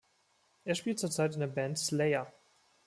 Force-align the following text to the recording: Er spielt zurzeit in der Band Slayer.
Er 0.63 0.73
spielt 0.73 0.97
zurzeit 0.97 1.35
in 1.35 1.41
der 1.41 1.45
Band 1.45 1.77
Slayer. 1.77 2.33